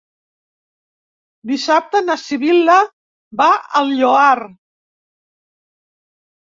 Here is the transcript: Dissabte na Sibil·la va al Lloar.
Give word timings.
Dissabte 1.51 2.01
na 2.07 2.17
Sibil·la 2.23 2.79
va 3.43 3.49
al 3.83 3.95
Lloar. 4.03 4.35